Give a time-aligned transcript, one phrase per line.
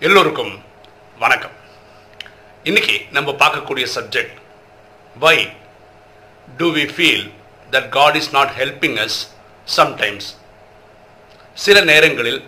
[0.00, 0.62] எல்லோருக்கும்
[1.18, 1.50] வணக்கம்.
[2.62, 4.36] இன்னைக்கு நம்ம பார்க்கக்கூடிய subject
[5.18, 5.50] why
[6.56, 7.30] do we feel
[7.70, 9.18] that God is not helping us
[9.76, 10.28] sometimes
[11.54, 12.44] சில நேரங்களில்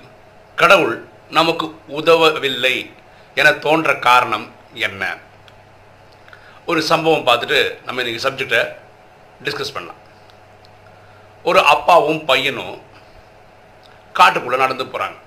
[0.56, 2.92] கடவுள் நமக்கு உதவவில்லை
[3.34, 5.16] என தோன்ற காரணம் என்ன?
[6.66, 8.62] ஒரு சம்பவம் பார்த்துட்டு நம்ம இன்னைக்கு சப்ஜெக்டை
[9.44, 10.00] டிஸ்கஸ் பண்ணலாம்.
[11.42, 12.82] ஒரு அப்பாவும் பையனும்
[14.14, 15.20] காட்டுக்குள்ளே நடந்து போகிறாங்க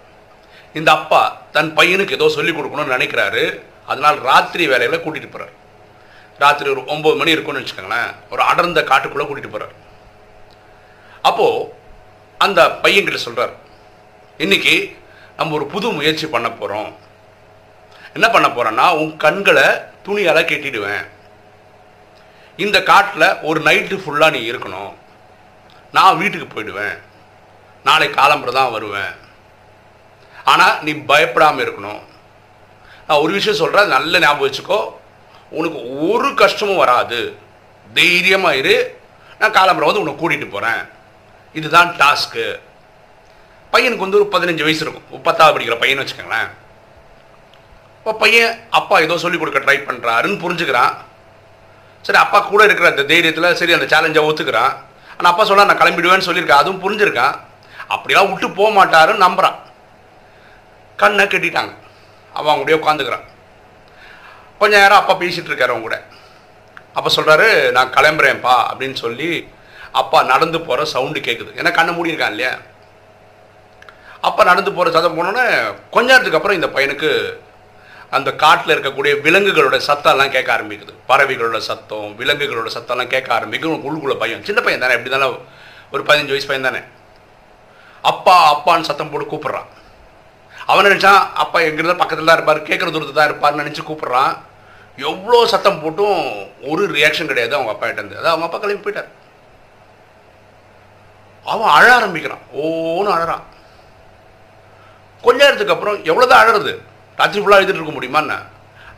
[0.79, 1.21] இந்த அப்பா
[1.55, 3.43] தன் பையனுக்கு ஏதோ சொல்லிக் கொடுக்கணும்னு நினைக்கிறாரு.
[3.91, 5.53] அதனால் ராத்திரி வேலையில் கூட்டிகிட்டு போகிறார்
[6.43, 8.09] ராத்திரி ஒரு ஒம்பது மணி இருக்கும்னு வச்சுக்கோங்களேன்.
[8.33, 9.75] ஒரு அடர்ந்த காட்டுக்குள்ளே கூட்டிகிட்டு போகிறார்
[11.29, 11.69] அப்போது
[12.45, 13.53] அந்த பையன்கிட்ட சொல்கிறார்
[14.43, 14.75] இன்னைக்கு
[15.37, 16.91] நம்ம ஒரு புது முயற்சி பண்ண போகிறோம்
[18.15, 19.67] என்ன பண்ண போகிறோன்னா உன் கண்களை
[20.05, 21.05] துணியால் கெட்டிடுவேன்.
[22.63, 24.93] இந்த காட்டில் ஒரு நைட்டு ஃபுல்லாக நீ இருக்கணும்.
[25.95, 26.95] நான் வீட்டுக்கு போயிடுவேன்.
[27.87, 29.13] நாளை காலம்புற தான் வருவேன்.
[30.51, 32.01] ஆனால் நீ பயப்படாமல் இருக்கணும்.
[33.07, 34.79] நான் ஒரு விஷயம் சொல்கிறேன் நல்ல ஞாபகம் வச்சுக்கோ.
[35.57, 37.19] உனக்கு ஒரு கஷ்டமும் வராது.
[37.97, 38.75] தைரியமாக இரு.
[39.39, 40.81] நான் காலம்பரம் வந்து உன்னை கூட்டிகிட்டு போகிறேன்
[41.59, 42.45] இதுதான் டாஸ்க்கு.
[43.73, 45.23] பையனுக்கு வந்து ஒரு பதினஞ்சு வயசு இருக்கும்.
[45.27, 46.49] பத்தாவது படிக்கிற பையன் வச்சுக்கோங்களேன்.
[47.99, 50.93] இப்போ பையன் அப்பா ஏதோ சொல்லிக் கொடுக்க ட்ரை பண்ணுறாருன்னு புரிஞ்சுக்கிறான்.
[52.05, 54.73] சரி அப்பா கூட இருக்கிற அந்த தைரியத்தில் சரி அந்த சேலஞ்சை ஒத்துக்கிறான்.
[55.17, 56.61] ஆனால் அப்பா சொல்ல நான் கிளம்பிடுவேன்னு சொல்லியிருக்கேன்.
[56.63, 57.35] அதுவும் புரிஞ்சிருக்கான்
[57.93, 59.57] அப்படிலாம் விட்டு போக மாட்டாருன்னு நம்புகிறான்
[61.01, 61.73] கண்ணை கட்டிட்டாங்க.
[62.37, 63.25] அவன் அவங்க கூடயே உட்காந்துக்கிறான்
[64.59, 65.97] கொஞ்ச நேரம் அப்பா பேசிகிட்டு இருக்காரு அவங்க கூட.
[66.97, 69.29] அப்போ சொல்கிறாரு நான் கிளம்புறேன்ப்பா அப்படின்னு சொல்லி
[70.01, 72.53] அப்பா நடந்து போகிற சவுண்டு கேட்குது ஏன்னா கண்ணை மூடியிருக்கான் இல்லையா?
[74.27, 75.43] அப்பா நடந்து போகிற சத்தம் போனோன்னே
[75.95, 77.09] கொஞ்ச நேரத்துக்கு அப்புறம் இந்த பையனுக்கு
[78.17, 80.93] அந்த காட்டில் இருக்கக்கூடிய விலங்குகளோட சத்தம்லாம் கேட்க ஆரம்பிக்குது.
[81.09, 85.27] பறவைகளோட சத்தம் விலங்குகளோட சத்தம்லாம் கேட்க ஆரம்பிக்கும் உள்ளுக்குள்ள பையன் சின்ன பையன் தானே எப்படி தானே
[85.93, 86.81] ஒரு பதினஞ்சு வயசு பையன் தானே?
[88.11, 89.69] அப்பா அப்பான்னு சத்தம் போட்டு கூப்பிட்றான்.
[90.71, 94.33] அவன் நினச்சான் அப்பா எங்கிருந்தா பக்கத்தில் தான் இருப்பார் கேட்குற தூரத்தில் தான் இருப்பார்னு நினச்சி கூப்பிட்றான்.
[95.09, 96.19] எவ்வளோ சத்தம் போட்டும்
[96.71, 99.09] ஒரு ரியாக்ஷன் கிடையாது அவங்க அப்பா கிட்டேருந்து அதான் அவங்க அப்பா கிளம்பி போயிட்டார்.
[101.51, 102.43] அவன் அழ ஆரம்பிக்கிறான்.
[102.61, 103.43] ஓன்னு அழறான்.
[105.25, 106.73] கொஞ்ச நேரத்துக்கு அப்புறம் எவ்வளோதான் அழறது?
[107.19, 108.37] ராத்திரி ஃபுல்லாக அழுதுட்டு இருக்க முடியுமான்னு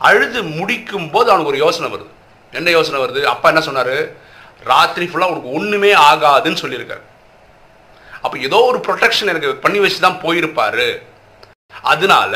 [0.08, 2.12] அழுது முடிக்கும் போது அவனுக்கு ஒரு யோசனை வருது.
[2.54, 3.22] என்ன யோசனை வருது?
[3.34, 3.96] அப்பா என்ன சொன்னார்?
[4.72, 7.04] ராத்திரி ஃபுல்லாக உனக்கு ஒன்றுமே ஆகாதுன்னு சொல்லியிருக்காரு.
[8.24, 10.88] அப்போ ஏதோ ஒரு ப்ரொடெக்ஷன் எனக்கு பண்ணி வச்சு தான் போயிருப்பாரு.
[11.92, 12.34] அதனால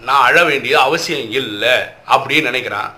[0.00, 1.76] நான் அழ வேண்டிய அவசியம் இல்லை
[2.14, 2.90] அப்படின்னு நினைக்கிறான்.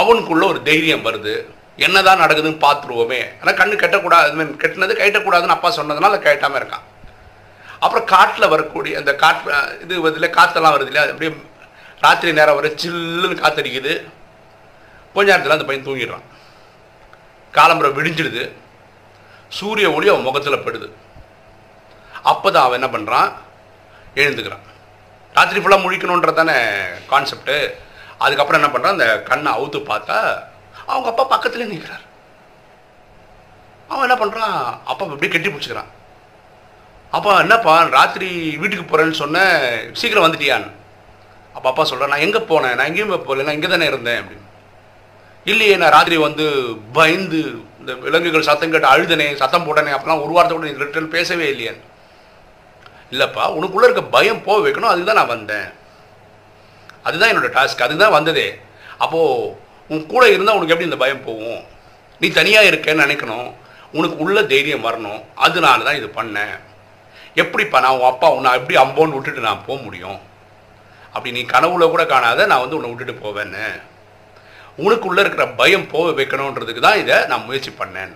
[0.00, 1.34] அவனுக்குள்ள ஒரு தைரியம் வருது.
[1.76, 3.20] என்னதான் நடக்குதுன்னு பார்த்துருவோமே.
[3.40, 6.86] ஆனால் கண்ணு கெட்டக்கூடாது கெட்டினது கைட்டக்கூடாதுன்னு அப்பா சொன்னதுனால கேட்டாமல் இருக்கான்.
[7.84, 9.52] அப்புறம் காட்டில் வரக்கூடிய அந்த காற்று
[9.84, 11.04] இது இதில் காற்றெல்லாம் வருது இல்லையா?
[11.12, 11.32] அப்படியே
[12.04, 13.94] ராத்திரி நேரம் வர சில்லுன்னு காத்தடிக்குது.
[15.14, 16.26] கொஞ்ச நேரத்தில் அந்த பையன் தூங்கிடுறான்.
[17.58, 18.42] காலம்புரை விடிஞ்சிடுது.
[19.48, 20.88] சூரிய ஒளி அவன் முகத்தில் படுது.
[22.32, 23.30] அப்போ தான் அவன் என்ன பண்ணுறான்
[24.22, 24.66] எழுந்துக்கிறான்.
[25.36, 26.56] ராத்திரி ஃபுல்லாக முழிக்கணுன்றது தானே
[27.10, 27.56] கான்செப்ட்டு
[28.24, 30.16] அதுக்கப்புறம் என்ன பண்ணுறான் அந்த கண்ணை அவுத்து பார்த்தா
[30.86, 32.06] அவங்க அப்பா பக்கத்துலேயே நிற்கிறார்
[33.90, 34.56] அவன் என்ன பண்ணுறான்
[34.90, 35.90] அப்பா அப்படியே கெட்டி பிடிச்சிக்கிறான்.
[37.12, 38.28] அப்பா என்னப்பா ராத்திரி
[38.60, 39.54] வீட்டுக்கு போகிறேன்னு சொன்னேன்
[40.00, 40.68] சீக்கிரம் வந்துட்டியான்னு?
[41.54, 42.76] அப்போ அப்பா சொல்கிறேன் நான் எங்கே போனேன்?
[42.78, 43.46] நான் எங்கேயும் போகல.
[43.46, 44.20] நான் இங்கே தானே இருந்தேன்.
[44.20, 44.46] அப்படின்னு.
[45.46, 46.44] இல்லையே நான் ராத்திரி வந்து
[46.98, 47.40] பயந்து
[47.80, 51.84] இந்த விலங்குகள் சத்தம் கேட்டு அழுதனே சத்தம் போட்டனே அப்பெல்லாம் ஒரு வாரத்தை கூட நீ ரிட்டர்ன் பேசவே இல்லையான்னு.
[53.12, 55.68] இல்லைப்பா உனக்குள்ளே இருக்க பயம் போக வைக்கணும் அதுக்கு தான் நான் வந்தேன்.
[57.06, 58.48] அதுதான் என்னோடய டாஸ்க் அதுக்கு தான் வந்ததே.
[59.04, 59.52] அப்போது
[59.92, 61.60] உன் கூட இருந்தால் உனக்கு எப்படி இந்த பயம் போகும்?
[62.20, 63.48] நீ தனியாக இருக்கேன்னு நினைக்கணும்.
[63.98, 65.20] உனக்கு உள்ள தைரியம் வரணும்.
[65.46, 66.56] அதனால தான் இது பண்ணேன்.
[67.42, 70.18] எப்படிப்பா நான் உன் அப்பா உன்னை எப்படி அம்போன்னு விட்டுட்டு நான் போக முடியும்?
[71.14, 73.64] அப்படி நீ கனவுல கூட காணாத நான் வந்து உன்னை விட்டுட்டு போவேன்னு.
[74.84, 78.12] உனக்குள்ளே இருக்கிற பயம் போக வைக்கணுன்றதுக்கு தான் இதை நான் முயற்சி பண்ணேன்.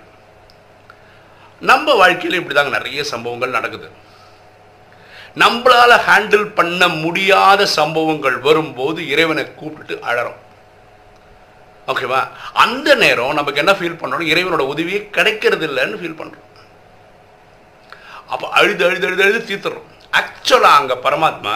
[1.70, 3.88] நம்ம வாழ்க்கையில் இப்படி தாங்க நிறைய சம்பவங்கள் நடக்குது.
[5.42, 10.40] நம்மளால் ஹேண்டில் பண்ண முடியாத சம்பவங்கள் வரும்போது இறைவனை கூப்பிட்டுட்டு அழறோம்.
[11.86, 12.20] ஓகேவா
[12.64, 16.50] அந்த நேரம் நமக்கு என்ன ஃபீல் பண்ணுறோம் இறைவனோட உதவியே கிடைக்கிறது இல்லைன்னு ஃபீல் பண்ணுறோம்
[18.32, 19.88] அப்போ அழுது அழுது அழுது அழுது தீர்த்துறோம்.
[20.18, 21.54] ஆக்சுவலாக அங்கே பரமாத்மா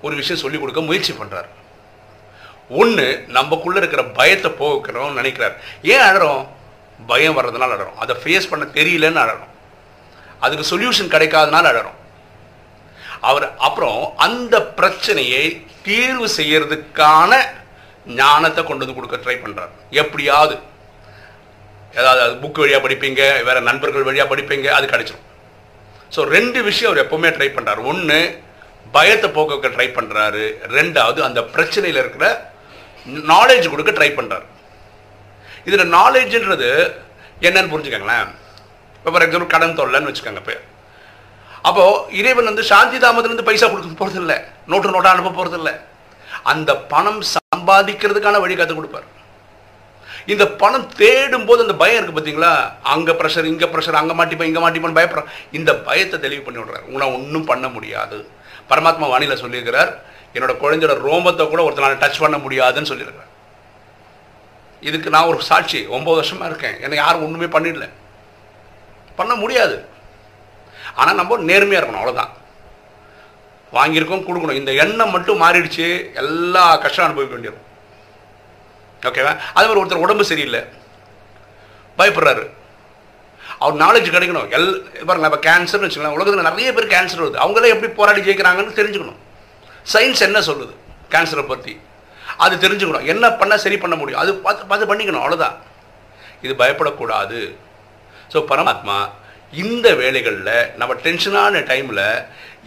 [0.00, 1.48] ஒரு விஷயம் சொல்லிக் கொடுக்க முயற்சி பண்ணுறார்
[2.80, 3.06] ஒன்று
[3.36, 5.54] நம்மக்குள்ளே இருக்கிற பயத்தை போக்கணும்னு நினைக்கிறார்.
[5.82, 6.44] ஏன் அழறோம்?
[7.06, 7.98] பயம் வர்றதுனால அழறோம்.
[8.02, 9.50] அதை ஃபேஸ் பண்ண தெரியலன்னு அழறோம்.
[10.40, 11.98] அதுக்கு சொல்யூஷன் கிடைக்காதனால அழறோம்.
[13.28, 15.44] அவர் அப்புறம் அந்த பிரச்சனையை
[15.86, 17.32] தீர்வு செய்யறதுக்கான
[18.20, 19.72] ஞானத்தை கொண்டு வந்து கொடுக்க ட்ரை பண்ணுறார்
[20.02, 20.54] எப்படியாவது.
[22.00, 25.26] ஏதாவது அது புக் வழியாக படிப்பீங்க வேறு நண்பர்கள் வழியாக படிப்பீங்க அது கிடைச்சிடும்
[26.14, 28.18] ஸோ ரெண்டு விஷயம் அவர் எப்போவுமே ட்ரை பண்ணுறாரு ஒன்று
[28.94, 30.44] பயத்தை போக்க ட்ரை பண்ணுறாரு
[30.76, 32.26] ரெண்டாவது அந்த பிரச்சனையில் இருக்கிற
[33.32, 34.46] நாலேஜ் கொடுக்க ட்ரை பண்ணுறாரு
[35.68, 36.70] இதில் நாலேஜ்ன்றது
[37.46, 38.28] என்னன்னு புரிஞ்சுக்கங்களேன்.
[38.96, 40.56] இப்போ ஃபார் எக்ஸாம்பிள் கடன் தொல்லைன்னு வச்சுக்கோங்க இப்போ.
[41.62, 44.36] அப்போ இறைவன் வந்து சாந்தி தாமத்திலிருந்து பைசா கொடுக்க போறது இல்லை
[44.66, 45.72] நோட்டு நோட்டா அனுப்ப போறது இல்லை
[46.42, 49.18] அந்த பணம் சம்பாதிக்கிறதுக்கான வழி கற்றுக் கொடுப்பார்.
[50.26, 54.70] இந்த பணம் தேடும் போது அந்த பயம் இருக்கு பார்த்தீங்களா அங்க ப்ரெஷர் இங்க ப்ரெஷர் அங்க மாட்டிப்பேன் இங்க
[54.70, 56.80] மாட்டிப்பேன் பயப்படுறேன் இந்த பயத்தை தெளிவு பண்ணி விடுறாரு.
[56.80, 58.30] உங்களை ஒன்றும் பண்ண முடியாது.
[58.68, 59.94] பரமாத்மா வானியில் சொல்லியிருக்கிறார்.
[60.34, 63.30] என்னோட குழந்தையோட ரோமத்தை கூட ஒருத்தனால டச் பண்ண முடியாதுன்னு சொல்லியிருக்கிறார்.
[64.80, 65.86] இதுக்கு நான் ஒரு சாட்சி.
[65.86, 66.80] ஒன்பது வருஷமா இருக்கேன்.
[66.80, 67.88] என்னை யாரும் ஒன்றுமே பண்ணிடல.
[69.16, 69.88] பண்ண முடியாது.
[71.00, 72.32] ஆனால் நம்ம நேர்மையாக இருக்கணும் அவ்வளோதான்
[73.78, 74.60] வாங்கியிருக்கோம் கொடுக்கணும்.
[74.60, 75.88] இந்த எண்ணம் மட்டும் மாறிடுச்சு
[76.22, 77.68] எல்லா கஷ்டம் அனுபவிக்க வேண்டியிருக்கும்.
[79.08, 80.62] ஓகேவா அதே மாதிரி ஒருத்தர் உடம்பு சரியில்லை.
[81.98, 82.44] பயப்படுறாரு.
[83.64, 84.48] அவர் நாலேஜ் கிடைக்கணும்.
[84.56, 84.68] எல்
[85.08, 87.42] பாருங்க இப்போ கேன்சர்னு வச்சுக்கலாம் உலகத்தில் நிறைய பேர் கேன்சர் வருது.
[87.44, 89.20] அவங்களே எப்படி போராடி ஜெயிக்கிறாங்கன்னு தெரிஞ்சுக்கணும்.
[89.92, 90.74] சயின்ஸ் என்ன சொல்லுது?
[91.14, 91.74] கேன்சரை பற்றி
[92.44, 93.08] அது தெரிஞ்சுக்கணும்.
[93.12, 94.20] என்ன பண்ணால் சரி பண்ண முடியும்?
[94.22, 95.56] அது பார்த்து பார்த்து பண்ணிக்கணும் அவ்வளோதான்
[96.44, 97.40] இது பயப்படக்கூடாது.
[98.32, 98.98] ஸோ பரமாத்மா
[99.62, 102.04] இந்த வேலைகளில் நம்ம டென்ஷனான டைமில்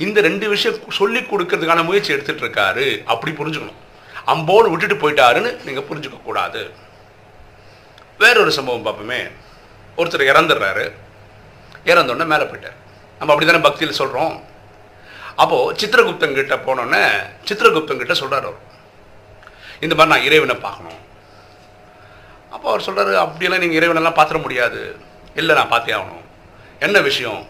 [0.06, 3.80] இந்த ரெண்டு விஷயம் சொல்லி கொடுக்கறதுக்கான முயற்சி எடுத்துகிட்டு இருக்காரு அப்படி புரிஞ்சுக்கணும்.
[4.34, 6.62] அம்போன்னு விட்டுட்டு போயிட்டாருன்னு நீங்கள் புரிஞ்சுக்க கூடாது.
[8.22, 9.22] வேறொரு சம்பவம் பார்ப்போமே
[9.98, 10.86] ஒருத்தர் இறந்துடுறாரு
[11.92, 12.78] இறந்தோடனே மேலே போயிட்டார்.
[13.20, 14.36] நம்ம அப்படி தானே பக்தியில் சொல்கிறோம்
[15.44, 17.04] அப்போது சித்திரகுப்தங்கிட்ட போனோன்னே
[17.48, 18.62] சித்திரகுப்தங்கிட்ட சொல்கிறார் அவர்.
[19.86, 21.00] இந்த மாதிரி நான் இறைவனை பார்க்கணும்.
[22.56, 24.82] அப்போ அவர் சொல்கிறாரு அப்படியெல்லாம் நீங்கள் இறைவனெல்லாம் பார்த்துட முடியாது.
[25.36, 26.23] இல்லை நான் பார்த்தே ஆகணும்.
[26.86, 27.42] என்ன விஷயம்?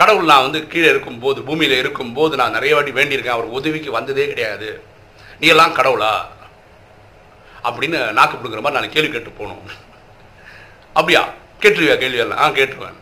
[0.00, 3.36] கடவுள் நான் வந்து கீழே இருக்கும்போது பூமியில் இருக்கும்போது நான் நிறைய வாட்டி வேண்டியிருக்கேன்.
[3.36, 4.68] அவர் உதவிக்கு வந்ததே கிடையாது.
[5.40, 6.12] நீ எல்லாம் கடவுளா?
[7.68, 9.62] அப்படின்னு நாக்கு பிடுங்குற மாதிரி நான் கேள்வி கேட்டு போகணும்.
[10.92, 11.22] அப்படியா?
[11.60, 12.38] கேட்டுருவியா கேள்வி எல்லாம்?
[12.38, 12.98] ஆ கேட்டுருவேன்.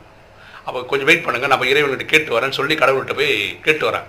[0.64, 4.06] அப்போ கொஞ்சம் வெயிட் பண்ணுங்கள் நம்ம இறைவன்கிட்ட கேட்டு வரேன்னு சொல்லி கடவுள்கிட்ட போய் கேட்டு வரேன்.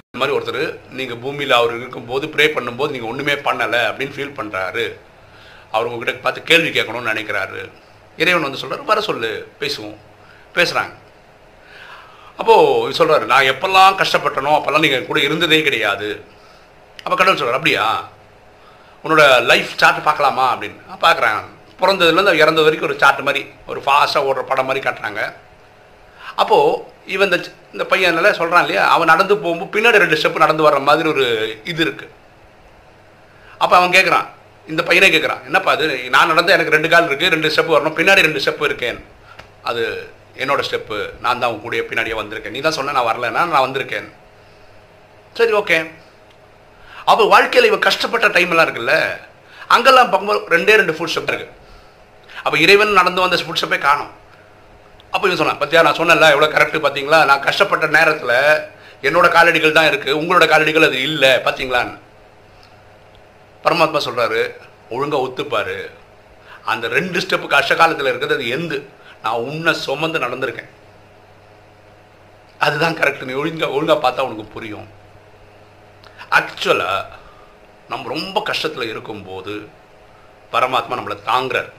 [0.00, 4.84] இந்த மாதிரி ஒருத்தர் நீங்கள் பூமியில் அவர் இருக்கும்போது ப்ரே பண்ணும்போது நீங்கள் ஒன்றுமே பண்ணலை அப்படின்னு ஃபீல் பண்ணுறாரு
[5.70, 7.62] அவர் உங்ககிட்ட பார்த்து கேள்வி கேட்கணும்னு நினைக்கிறாரு.
[8.16, 9.48] இறைவன் வந்து சொல்கிறார் வர சொல்லு.
[9.60, 9.96] பேசுவோம்.
[10.54, 10.94] பேசுகிறாங்க
[12.36, 16.24] அப்போது சொல்கிறாரு நான் எப்பெல்லாம் கஷ்டப்பட்டனோ அப்போல்லாம் நீங்கள் கூட இருந்ததே கிடையாது.
[16.96, 18.08] அப்போ கடவுள் சொல்கிறார் அப்படியா?
[19.04, 20.56] உன்னோட லைஃப் சார்ட் பார்க்கலாமா?
[20.56, 20.80] அப்படின்னு.
[21.00, 21.42] பார்க்குறாங்க.
[21.80, 25.34] பிறந்ததுலேருந்து இறந்தது வரைக்கும் ஒரு சார்ட் மாதிரி ஒரு ஃபாஸ்ட்டாக ஓடுற படம் மாதிரி காட்டுறாங்க.
[26.36, 28.88] அப்போது இவன் இந்த இந்த பையனால சொல்கிறான் இல்லையா?
[28.88, 32.08] அவன் நடந்து போகும்போது பின்னாடி ரெண்டு ஸ்டெப்பு நடந்து வர்ற மாதிரி ஒரு இது இருக்குது
[33.58, 34.26] அப்போ அவன் கேட்குறான்
[34.72, 35.86] இந்த பையனே கேட்குறான் என்னப்பா அது?
[36.14, 38.98] நான் நடந்த எனக்கு ரெண்டு கால் இருக்குது ரெண்டு ஸ்டெப்பு வரணும் பின்னாடி ரெண்டு ஸ்டெப்பு இருக்கேன்.
[39.70, 39.82] அது
[40.42, 42.54] என்னோட ஸ்டெப்பு நான் தான் உன் கூட பின்னாடியே வந்திருக்கேன்.
[42.56, 44.08] நீ தான் சொன்ன நான் வரலன்னா நான் வந்திருக்கேன்.
[45.38, 45.78] சரி ஓகே
[47.10, 48.94] அப்போ வாழ்க்கையில் இவன் கஷ்டப்பட்ட டைம்லாம் இருக்குல்ல
[49.74, 51.48] அங்கெல்லாம் பார்க்கும்போது ரெண்டே ரெண்டு ஃபுட் ஸ்டெப் இருக்கு.
[52.44, 54.12] அப்போ இறைவன் நடந்து வந்த ஃபுட் ஸ்டெப்பே காணும்.
[55.14, 58.36] அப்போ இவன் சொன்னான் பத்தியா நான் சொன்னல எவ்வளோ கரெக்டு பார்த்தீங்களா நான் கஷ்டப்பட்ட நேரத்தில்
[59.08, 61.94] என்னோட காலடிகள் தான் இருக்குது உங்களோட காலடிகள் அது இல்லை பார்த்தீங்களான்னு
[63.64, 64.56] பரமாத்மா சொல்கிறாரு
[64.90, 65.90] ஒழுங்காக ஒத்துப்பார்.
[66.64, 68.88] அந்த ரெண்டு ஸ்டெப்பு கஷ்ட காலத்தில் இருக்கிறது அது எந்து.
[69.22, 70.68] நான் உன்னை சுமந்து நடந்திருக்கேன்.
[72.58, 74.88] அதுதான் கரெக்ட் நீ ஒழுங்கா ஒழுங்காக பார்த்தா உனக்கு புரியும்.
[76.30, 77.04] ஆக்சுவலாக
[77.88, 79.68] நம்ம ரொம்ப கஷ்டத்தில் இருக்கும்போது
[80.52, 81.70] பரமாத்மா நம்மளை தாங்குறார்.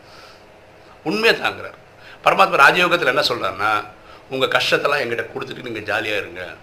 [1.04, 1.78] உண்மையை தாங்குறார்.
[2.24, 3.86] பரமாத்மா ராஜயோகத்தில் என்ன சொல்கிறாருன்னா
[4.30, 6.54] உங்கள் கஷ்டத்தெல்லாம் எங்கிட்ட கொடுத்துட்டு நீங்கள் ஜாலியாக இருங்க.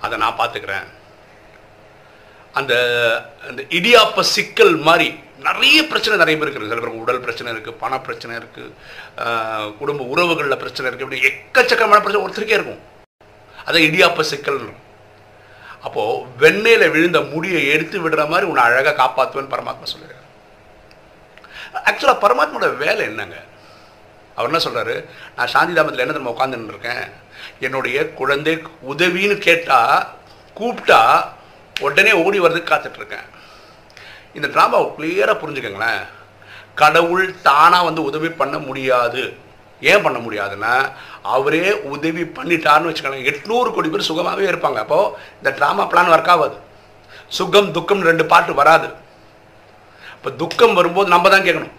[0.00, 0.86] அதை நான் பார்த்துக்கிறேன்.
[2.58, 2.74] அந்த
[3.48, 5.08] அந்த இடியாப்ப சிக்கல் மாதிரி
[5.46, 6.70] நிறைய பிரச்சனை நிறைய பேர் இருக்குது.
[6.70, 12.24] சில பேருக்கு உடல் பிரச்சனை இருக்குது பண பிரச்சனை இருக்குது குடும்ப உறவுகளில் பிரச்சனை இருக்குது இப்படி எக்கச்சக்கமான பிரச்சனை
[12.26, 12.82] ஒருத்தருக்கே இருக்கும்.
[13.68, 14.62] அதை இடியாப்ப சிக்கல்
[15.86, 20.24] அப்போது வெண்ணெயில் விழுந்த முடியை எடுத்து விடுற மாதிரி உன்னை அழகாக காப்பாற்றுவேன்னு பரமாத்மா சொல்லுறாரு
[21.88, 23.38] ஆக்சுவலாக பரமாத்மாவோட வேலை என்னங்க?
[24.34, 24.94] அவர் என்ன சொல்கிறாரு
[25.36, 27.04] நான் சாந்தி தாமத்தில் என்ன நம்ம உட்காந்துன்னு இருக்கேன்?
[27.66, 28.54] என்னுடைய குழந்தை
[28.92, 30.06] உதவின்னு கேட்டால்
[30.56, 31.00] கூப்பிட்டா
[31.86, 33.26] உடனே ஓடி வர்றதுக்கு காத்துட்ருக்கேன்
[34.36, 36.02] இந்த ட்ராமாவை கிளியராக புரிஞ்சுக்கங்களேன்.
[36.80, 39.22] கடவுள் தானாக வந்து உதவி பண்ண முடியாது.
[39.90, 40.74] ஏன் பண்ண முடியாதுன்னா
[41.34, 43.28] அவரே உதவி பண்ணிட்டார்னு வச்சுக்கோங்களேன்.
[43.30, 44.78] எட்நூறு கோடி பேர் சுகமாகவே இருப்பாங்க.
[44.84, 46.56] அப்போது இந்த ட்ராமா பிளான் ஒர்க் ஆகாது.
[47.38, 48.88] சுகம் துக்கம் ரெண்டு பாட்டு வராது.
[50.16, 51.74] இப்போ துக்கம் வரும்போது நம்ம தான் கேட்கணும்.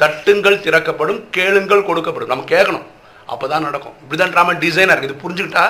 [0.00, 2.32] தட்டுங்கள் திறக்கப்படும் கேளுங்கள் கொடுக்கப்படும்.
[2.32, 2.86] நம்ம கேட்கணும்.
[3.32, 3.96] அப்போ தான் நடக்கும்.
[4.02, 5.66] இப்படி தான் ட்ராமா டிசைனாக இருக்குது இது புரிஞ்சுக்கிட்டா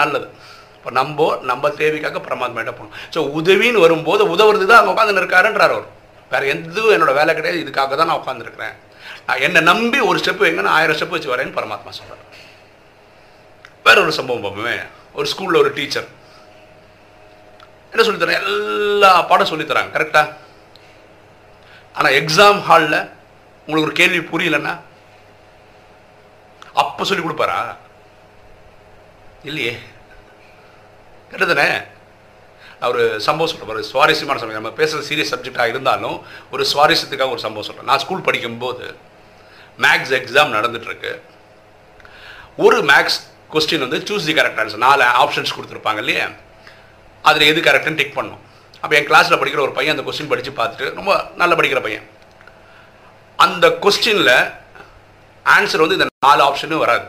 [0.00, 0.28] நல்லது.
[0.80, 1.18] இப்போ நம்ம
[1.48, 5.88] நம்ம தேவைக்காக பரமாத்மாட்ட போகணும் ஸோ உதவின்னு வரும்போது உதவுறது தான் அங்கே உட்காந்து இருக்காருன்றார் அவர்.
[6.30, 8.76] வேறு எதுவும் என்னோட வேலை கிடையாது இதுக்காக தான் நான் உட்காந்துருக்கிறேன்
[9.26, 12.24] நான் என்னை நம்பி ஒரு ஸ்டெப்பு வைங்க நான் ஆயிரம் ஸ்டெப் வச்சு வரேன்னு பரமாத்மா சொல்கிறார்
[13.86, 14.74] வேற ஒரு சம்பவம் பார்ப்போமே.
[15.14, 16.08] ஒரு ஸ்கூலில் ஒரு டீச்சர்
[17.92, 20.28] என்ன சொல்லித்தரேன் எல்லா பாடம் சொல்லித்தராங்க கரெக்டாக
[21.94, 22.98] ஆனால் எக்ஸாம் ஹாலில்
[23.68, 24.74] உங்களுக்கு ஒரு கேள்வி புரியலன்னா
[26.74, 27.56] அப்போ சொல்லி கொடுப்பாரா?
[29.44, 29.72] இல்லையே.
[31.32, 31.56] கரெக்டு
[32.80, 36.16] நான் ஒரு சம்பவம் சொல்கிறேன் ஒரு சுவாரஸ்யமான சமயம் நம்ம பேசுகிற சீரியஸ் சப்ஜெக்டாக இருந்தாலும்
[36.54, 38.86] ஒரு சுவாரஸ்யத்துக்காக ஒரு சம்பவம் சொல்கிறேன் நான் ஸ்கூல் படிக்கும்போது
[39.84, 41.12] மேக்ஸ் எக்ஸாம் நடந்துகிட்ருக்கு
[42.66, 43.18] ஒரு மேக்ஸ்
[43.52, 46.26] கொஸ்டின் வந்து சூஸ் தி கரெக்ட் ஆன்சர் நாலு ஆப்ஷன்ஸ் கொடுத்துருப்பாங்க இல்லையா?
[47.22, 48.42] அதில் எது கரெக்டுன்னு டிக் பண்ணும்.
[48.82, 52.06] அப்போ என் கிளாஸில் படிக்கிற ஒரு பையன் அந்த கொஸ்டின் படித்து பார்த்துட்டு ரொம்ப நல்லா படிக்கிற பையன்.
[53.38, 54.34] அந்த கொஸ்டினில்
[55.56, 57.06] ஆன்சர் வந்து இந்த நாலு ஆப்ஷனும் வராது.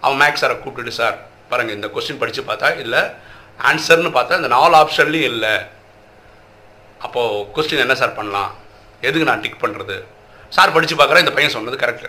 [0.00, 1.18] அவன் மேக்ஸ் சாரை கூப்பிட்டுட்டு சார்
[1.52, 3.02] பாருங்கள் இந்த கொஸ்டின் படித்து பார்த்தா இல்லை
[3.68, 5.54] ஆன்சர்னு பார்த்தா இந்த நாலு ஆப்ஷன்லேயும் இல்லை.
[7.06, 8.50] அப்போது கொஸ்டின் என்ன சார் பண்ணலாம்?
[9.06, 9.96] எதுக்கு நான் டிக் பண்ணுறது
[10.56, 12.08] சார் படித்து பார்க்குறேன் இந்த பையன் சொன்னது கரெக்டு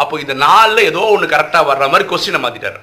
[0.00, 2.80] அப்போ இந்த நாளில் ஏதோ ஒன்று கரெக்டாக வர்ற மாதிரி கொஸ்டினை மாற்றிட்டார்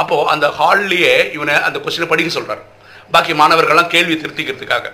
[0.00, 2.62] அப்போது அந்த ஹால்லேயே இவனை அந்த கொஸ்டினை படிக்க சொல்கிறார்
[3.14, 4.86] பாக்கி மாணவர்கள்லாம் கேள்வி திருத்திக்கிறதுக்காக.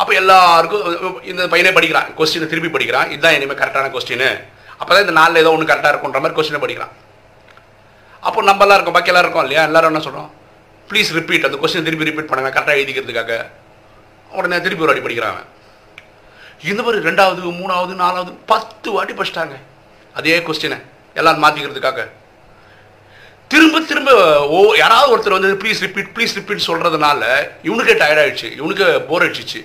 [0.00, 0.84] அப்போ எல்லாருக்கும்
[1.30, 2.08] இந்த பையனே படிக்கிறான்.
[2.18, 3.08] கொஸ்டினை திருப்பி படிக்கிறான்.
[3.14, 4.28] இதுதான் இனிமேல் கரெக்டான கொஸ்டின்
[4.80, 6.92] அப்போ தான் இந்த நாளில் ஏதோ ஒன்று கரெக்டாக இருக்குன்ற மாதிரி கொஸ்டினை படிக்கிறான்.
[8.26, 9.62] அப்போ நம்மலாம் இருக்கோம் பாக்கி எல்லாம் இருக்கோம் இல்லையா?
[9.68, 10.30] எல்லாரும் என்ன சொல்கிறோம்
[10.90, 13.32] ப்ளீஸ் ரிப்பீட் அந்த கொஸ்டின் திருப்பி ரிப்பீட் பண்ணுங்க கரெக்டாக எழுதிக்கிறதுக்காக.
[14.38, 15.40] உடனே திருப்பி ஒரு வாட்டி படிக்கிறாங்க
[16.70, 19.54] இந்த மாதிரி ரெண்டாவது மூணாவது நாலாவது பத்து வாட்டி படிச்சிட்டாங்க.
[20.18, 20.78] அதே கொஸ்டினை
[21.20, 22.00] எல்லாரும் மாற்றிக்கிறதுக்காக
[23.52, 24.10] திரும்ப திரும்ப
[24.56, 27.22] ஓ யாராவது ஒருத்தர் வந்து ப்ளீஸ் ரிப்பீட் ப்ளீஸ் ரிப்பீட் சொல்கிறதுனால
[27.68, 29.60] இவனுக்கே டயர்ட் ஆயிடுச்சு இவனுக்கு போர் அடிச்சிச்சு.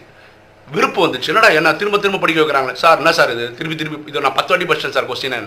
[0.67, 1.29] விருப்பம் வந்துச்சு.
[1.31, 2.75] என்னடா என்ன திரும்ப திரும்ப படிக்க வைக்கிறாங்களே.
[2.83, 3.45] சார் என்ன சார் இது?
[3.57, 5.37] திருப்பி திருப்பி இதை நான் பத்து வாட்டி படிச்சேன் சார் கொஸ்டின்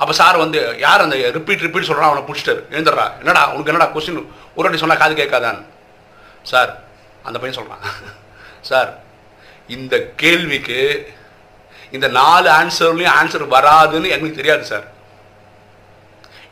[0.00, 2.60] அப்போ சார் வந்து யார் அந்த ரிப்பீட் ரிப்பீட் சொல்கிறான் அவனை பிடிச்சிட்டாரு.
[2.74, 3.06] எழுந்துடுறா.
[3.22, 4.18] என்னடா உனக்கு என்னடா கொஸ்டின்
[4.56, 5.60] ஒரு வாட்டி சொன்னால் காது கேட்காதான்
[6.50, 6.72] சார்
[7.28, 7.84] அந்த பையன் சொல்கிறான்
[8.70, 8.90] சார்
[9.76, 10.80] இந்த கேள்விக்கு
[11.96, 14.86] இந்த நாலு ஆன்சர்லையும் ஆன்சர் வராதுன்னு எங்களுக்கு தெரியாது சார்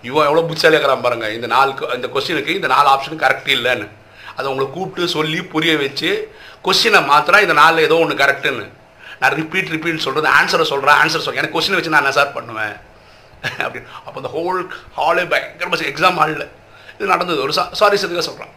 [0.08, 3.86] இவன் எவ்வளோ புத்திசாலியாக இருக்கிறான் பாருங்கள் இந்த நாலு இந்த கொஸ்டினுக்கு இந்த நாலு ஆப்ஷனும் கரெக்ட் இல்லைன்னு.
[4.36, 6.10] அதை உங்களை கூப்பிட்டு சொல்லி புரிய வச்சு
[6.66, 8.66] கொஸ்டினை மாத்திரம் இந்த நாளில் ஏதோ ஒன்று கரெக்டுன்னு
[9.20, 12.74] நான் ரிப்பீட் ரிப்பீட் சொல்கிறது ஆன்சரை சொல்கிறேன் ஆன்சர் சொல்கிறேன் எனக்கு கொஸ்டினை வச்சு நான் என்ன சார் பண்ணுவேன்?
[13.64, 14.60] அப்படின்னு அப்போ அந்த ஹோல்
[14.98, 16.46] ஹாலே பயங்கரமாக எக்ஸாம் ஹாலில்
[16.96, 17.38] இது நடந்தது.
[17.46, 18.52] ஒரு சா சாரி சதுக்காக சொல்கிறான்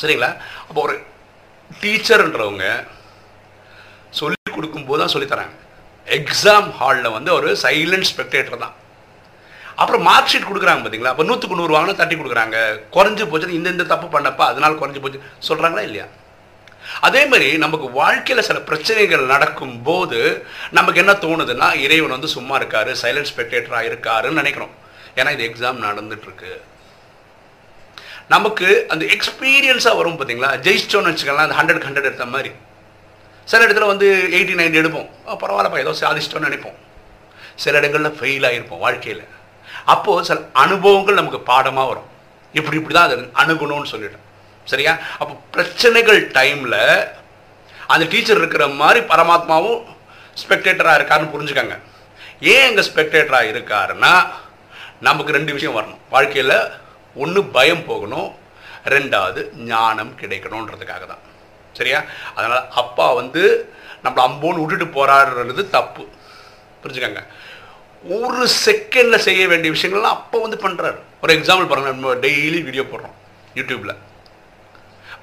[0.00, 0.30] சரிங்களா?
[0.68, 0.94] அப்போ ஒரு
[1.82, 2.64] டீச்சர்ன்றவங்க
[4.20, 5.54] சொல்லி கொடுக்கும்போது தான் சொல்லித்தராங்க
[6.06, 8.74] எக்ஸாம் ஹாலில் வந்து ஒரு சைலண்ட் ஸ்பெக்டேட்டர் தான்.
[9.82, 12.58] அப்புறம் மார்க் ஷீட் கொடுக்குறாங்க பார்த்தீங்களா அப்போ நூற்றுக்கு நூறு வாங்கினா தட்டி கொடுக்குறாங்க.
[12.96, 15.20] குறைஞ்சி போச்சுன்னு இந்த இந்த தப்பு பண்ணப்பா அதனால குறைஞ்சி போச்சு.
[15.48, 16.06] சொல்கிறாங்களா இல்லையா?
[17.00, 22.94] அதே மாதிரி நமக்கு வாழ்க்கையில் சில பிரச்சனைகள் நடக்கும் போது நமக்கு என்ன தோணுதுன்னா இறைவன் வந்து சும்மா இருக்காரு
[23.02, 24.70] சைலண்ட் ஸ்பெக்டேட்டராக இருக்காருன்னு நினைக்கிறோம்
[25.16, 26.60] ஏன்னா இது எக்ஸாம் நடந்துட்டு இருக்கு
[28.28, 32.50] நமக்கு அந்த எக்ஸ்பீரியன்ஸாக வரும் பார்த்தீங்களா ஜெயிச்சோன்னு வச்சுக்கலாம் அந்த ஹண்ட்ரட் ஹண்ட்ரட் எடுத்த மாதிரி.
[33.44, 35.08] சில இடத்துல வந்து எயிட்டி நைன்டி எடுப்போம்.
[35.42, 36.78] பரவாயில்லப்பா ஏதோ சாதிச்சிட்டோன்னு நினைப்போம்.
[37.56, 39.24] சில இடங்களில் ஃபெயில் ஆகிருப்போம் வாழ்க்கையில்.
[39.84, 42.08] அப்போது சில அனுபவங்கள் நமக்கு பாடமாக வரும்.
[42.52, 44.23] இப்படி இப்படி தான் அதை அணுகணும்னு சொல்லிட்டேன்
[44.70, 44.92] சரியா?
[45.18, 46.80] அப்போ பிரச்சனைகள் டைமில்
[47.86, 49.80] அந்த டீச்சர் இருக்கிற மாதிரி பரமாத்மாவும்
[50.42, 51.76] ஸ்பெக்டேட்டராக இருக்காருன்னு புரிஞ்சுக்கங்க.
[52.52, 54.12] ஏன் எங்கள் ஸ்பெக்டேட்டராக இருக்காருன்னா
[55.00, 56.00] நமக்கு ரெண்டு விஷயம் வரணும்.
[56.14, 56.56] வாழ்க்கையில்
[57.22, 58.30] ஒன்று பயம் போகணும்
[58.94, 59.40] ரெண்டாவது
[59.72, 61.22] ஞானம் கிடைக்கணுன்றதுக்காக தான்.
[61.78, 62.00] சரியா?
[62.34, 63.42] அதனால் அப்பா வந்து
[64.04, 66.02] நம்மளை அம்போன்னு விட்டுட்டு போராடுறது தப்பு.
[66.82, 67.22] புரிஞ்சுக்கங்க.
[68.16, 73.14] ஒரு செகண்டில் செய்ய வேண்டிய விஷயங்கள்லாம் அப்போ வந்து பண்ணுறாரு ஒரு எக்ஸாம்பிள் பாருங்கள் நம்ம டெய்லி வீடியோ போடுறோம்
[73.58, 73.94] யூடியூப்பில்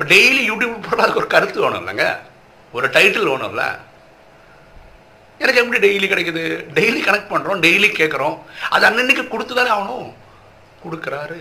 [0.02, 2.06] இப்போ டெய்லி யூடியூப் போடுறதுக்கு ஒரு கருத்து வேணும் இல்லைங்க?
[2.76, 3.64] ஒரு டைட்டில் வேணும்ல
[5.44, 6.44] எனக்கு எப்படி டெய்லி கிடைக்குது?
[6.78, 8.38] டெய்லி கனெக்ட் பண்ணுறோம் டெய்லி கேட்குறோம்
[8.76, 10.08] அது அன்னன்னைக்கு கொடுத்து தானே ஆகணும்.
[10.86, 11.38] கொடுக்குறாரு.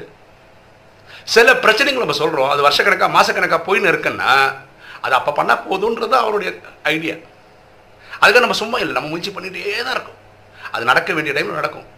[1.37, 4.31] சில பிரச்சனைகள் நம்ம சொல்கிறோம் அது வருஷக்கணக்காக மாதக்கணக்காக போயின்னு இருக்குன்னா
[5.05, 6.53] அது அப்போ பண்ணால் போதுன்றது அவருடைய
[6.95, 7.17] ஐடியா
[8.21, 10.21] அதுக்காக நம்ம சும்மா இல்லை நம்ம முயற்சி பண்ணிகிட்டே தான் இருக்கும்.
[10.75, 11.89] அது நடக்க வேண்டிய டைமில் நடக்கும்.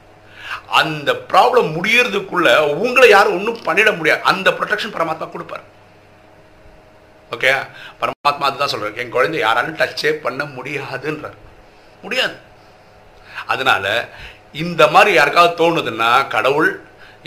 [0.83, 4.23] அந்த ப்ராப்ளம் முடியறதுக்குள்ளே உங்களை யாரும் ஒன்றும் பண்ணிட முடியாது.
[4.33, 5.69] அந்த ப்ரொடெக்ஷன் பரமாத்மா கொடுப்பார்.
[7.35, 7.53] ஓகே
[8.01, 11.39] பரமாத்மா அதுதான் சொல்கிறார் என் குழந்தை யாராலும் டச்சே பண்ண முடியாதுன்றார்.
[12.03, 12.35] முடியாது.
[13.53, 13.85] அதனால
[14.63, 16.71] இந்த மாதிரி யாருக்காவது தோணுதுன்னா கடவுள்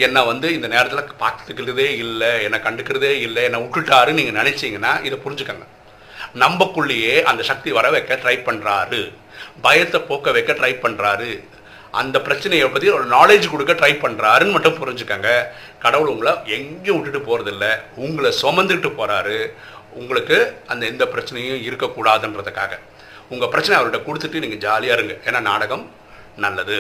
[0.06, 5.66] என்னை வந்து இந்த நேரத்தில் பார்த்துக்கிறதே இல்லை என்னை கண்டுக்கிறதே இல்லை என்னை விட்டுட்டாருன்னு நீங்கள் நினச்சிங்கன்னா இதை புரிஞ்சுக்கங்க.
[6.44, 9.02] நம்பக்குள்ளேயே அந்த சக்தி வர வைக்க ட்ரை பண்ணுறாரு
[9.66, 11.32] பயத்தை போக்க வைக்க ட்ரை பண்ணுறாரு
[12.00, 15.30] அந்த பிரச்சனையை பற்றி ஒரு நாலேஜ் கொடுக்க ட்ரை பண்ணுறாருன்னு மட்டும் புரிஞ்சுக்கங்க.
[15.84, 17.66] கடவுள் உங்களை எங்கேயும் விட்டுட்டு போகிறதில்ல
[18.06, 19.38] உங்களை சுமந்துக்கிட்டு போகிறாரு
[20.02, 20.38] உங்களுக்கு
[20.72, 22.74] அந்த எந்த பிரச்சனையும் இருக்கக்கூடாதுன்றதுக்காக.
[23.34, 25.14] உங்கள் பிரச்சனை அவர்கிட்ட கொடுத்துட்டு நீங்கள் ஜாலியாக இருங்க.
[25.28, 25.86] ஏன்னா நாடகம்
[26.46, 26.78] நல்லது.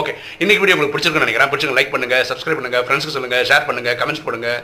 [0.00, 1.50] ஓகே இன்றைக்கி வீடியோ உங்களுக்கு பிடிச்சிருக்குன்னு நினைக்கிறேன்.
[1.52, 4.60] பிடிச்சிருங்க லைக் பண்ணுங்கள் சப்ஸ்கிரைப் பண்ணுங்கள் ஃப்ரெண்ட்ஸுக்கு சொல்லுங்கள் ஷேர் பண்ணுங்கள் கமெண்ட்ஸ் பண்ணுங்கள்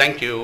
[0.00, 0.38] தேங்க்யூ